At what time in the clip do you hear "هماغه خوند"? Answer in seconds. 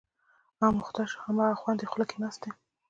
1.25-1.79